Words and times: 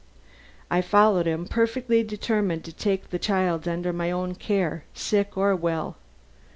I 0.71 0.81
followed 0.81 1.27
him, 1.27 1.45
perfectly 1.45 2.01
determined 2.01 2.63
to 2.63 2.73
take 2.73 3.11
the 3.11 3.19
child 3.19 3.67
under 3.67 3.93
my 3.93 4.09
own 4.09 4.33
care, 4.33 4.83
sick 4.95 5.37
or 5.37 5.55
well. 5.55 5.95